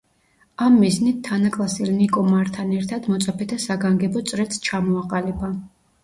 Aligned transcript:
ამ 0.67 0.77
მიზნით 0.83 1.17
თანაკლასელ 1.25 1.91
ნიკო 1.97 2.23
მართან 2.29 2.71
ერთად 2.77 3.09
მოწაფეთა 3.13 3.59
საგანგებო 3.65 4.23
წრეც 4.31 4.57
ჩამოაყალიბა. 4.69 5.51